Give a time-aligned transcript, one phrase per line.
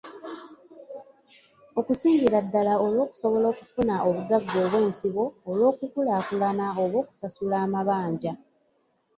[1.79, 8.33] Okusingira ddala olw'okusobola okufuna obugagga obw'ensibo olw'okukulaakulana oba okusasula amabanja.